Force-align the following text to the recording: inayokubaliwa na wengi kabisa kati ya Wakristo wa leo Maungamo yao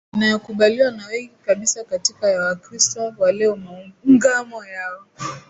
inayokubaliwa 0.13 0.91
na 0.91 1.07
wengi 1.07 1.33
kabisa 1.45 1.83
kati 1.83 2.15
ya 2.21 2.41
Wakristo 2.41 3.13
wa 3.17 3.31
leo 3.31 3.55
Maungamo 3.55 4.65
yao 4.65 5.05